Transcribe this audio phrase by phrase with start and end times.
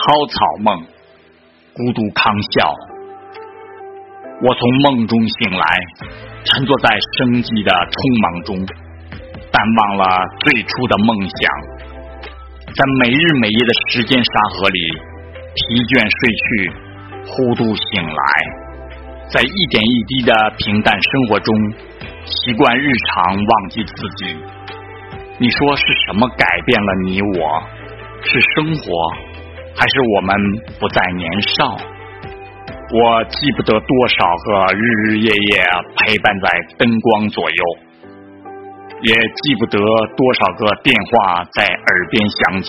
[0.00, 0.80] 蒿草梦，
[1.74, 2.74] 孤独康笑。
[4.40, 5.64] 我从梦中醒来，
[6.42, 6.88] 沉坐在
[7.18, 8.56] 生机的匆忙中，
[9.52, 11.40] 淡忘了最初的梦想。
[12.64, 14.80] 在每日每夜的时间沙河里，
[15.52, 15.60] 疲
[15.92, 16.72] 倦睡去，
[17.28, 18.24] 忽度醒来，
[19.28, 21.52] 在一点一滴的平淡生活中，
[22.24, 24.32] 习惯日常，忘记自己。
[25.36, 27.60] 你说是什么改变了你我？
[28.24, 29.29] 是生活？
[29.74, 30.36] 还是我们
[30.78, 31.76] 不再年少，
[32.92, 35.64] 我记不得多少个日日夜夜
[35.96, 37.64] 陪伴在灯光左右，
[39.02, 42.68] 也记不得多少个电话在耳边响起，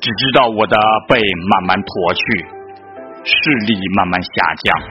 [0.00, 0.76] 只知道我的
[1.08, 2.22] 背慢慢驼去，
[3.22, 4.30] 视力慢慢下
[4.64, 4.82] 降，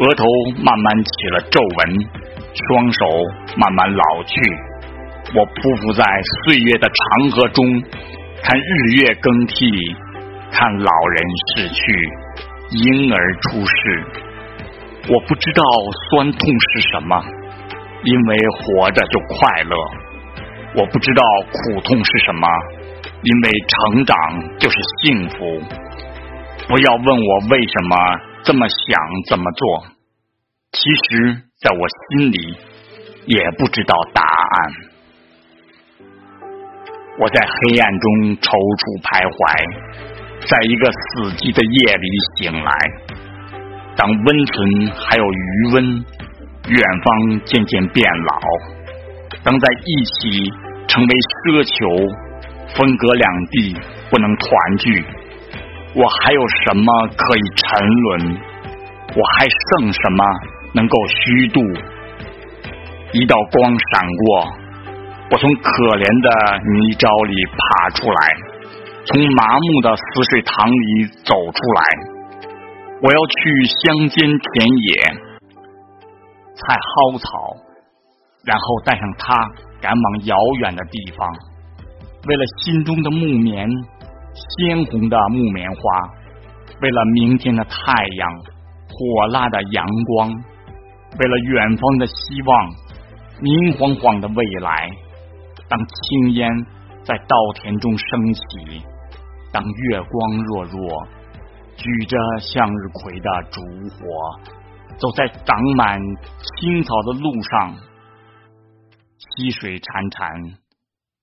[0.00, 0.24] 额头
[0.64, 2.08] 慢慢起了皱纹，
[2.54, 3.06] 双手
[3.58, 4.40] 慢慢老去，
[5.34, 6.04] 我匍匐在
[6.44, 7.82] 岁月的长河中。
[8.46, 8.62] 看日
[9.02, 9.66] 月更替，
[10.52, 11.24] 看老人
[11.56, 11.82] 逝去，
[12.70, 14.06] 婴儿出世。
[15.08, 15.62] 我不知道
[16.08, 17.24] 酸痛是什么，
[18.04, 19.76] 因为活着就快乐。
[20.76, 22.46] 我不知道苦痛是什么，
[23.24, 24.16] 因为成长
[24.60, 25.60] 就是幸福。
[26.68, 27.96] 不要问我为什么
[28.44, 29.86] 这么想，怎么做。
[30.70, 32.56] 其实，在我心里，
[33.26, 34.72] 也不知道答案。
[37.18, 38.06] 我在黑暗中
[38.44, 39.40] 踌躇徘徊，
[40.44, 42.70] 在一个死寂的夜里醒来。
[43.96, 44.52] 当温存
[44.92, 46.04] 还有余温，
[46.68, 48.36] 远方渐渐变老。
[49.40, 50.52] 当在一起
[50.84, 51.88] 成为奢求，
[52.76, 53.72] 分隔两地
[54.12, 55.00] 不能团聚，
[55.96, 58.36] 我还有什么可以沉沦？
[59.16, 60.20] 我还剩什么
[60.74, 61.64] 能够虚度？
[63.12, 64.65] 一道光闪过。
[65.28, 66.28] 我从可怜的
[66.62, 68.20] 泥沼里爬出来，
[69.10, 71.80] 从麻木的死水塘里走出来。
[73.02, 73.34] 我要去
[73.66, 74.90] 乡间田野，
[76.54, 77.58] 采蒿草，
[78.46, 79.34] 然后带上它
[79.82, 81.26] 赶往遥远的地方。
[82.28, 83.68] 为了心中的木棉，
[84.30, 85.82] 鲜红的木棉花；
[86.80, 88.30] 为了明天的太阳，
[88.86, 90.30] 火辣的阳光；
[91.18, 92.14] 为了远方的希
[92.46, 92.70] 望，
[93.42, 94.88] 明晃晃的未来。
[95.68, 96.48] 当青烟
[97.04, 98.40] 在稻田中升起，
[99.52, 101.06] 当月光弱弱，
[101.76, 103.60] 举着向日葵的烛
[103.90, 104.06] 火，
[104.96, 106.00] 走在长满
[106.60, 107.74] 青草的路上，
[109.18, 110.54] 溪水潺潺，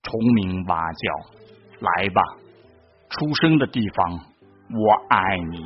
[0.02, 1.12] 虫鸣蛙叫，
[1.80, 2.22] 来吧，
[3.08, 4.20] 出生的地方，
[4.70, 5.58] 我爱你，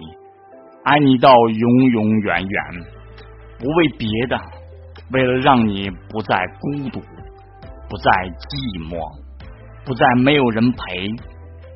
[0.84, 2.64] 爱你到永永远远，
[3.58, 4.38] 不为别的，
[5.12, 7.02] 为了让你不再孤独。
[7.88, 9.00] 不再寂寞，
[9.84, 10.76] 不再没有人陪，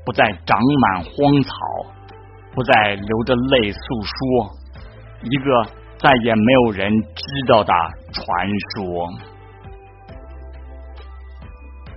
[0.05, 1.55] 不再长满荒草，
[2.55, 4.13] 不再流着泪诉说，
[5.23, 5.65] 一个
[5.99, 7.73] 再也没有人知道的
[8.13, 9.09] 传说。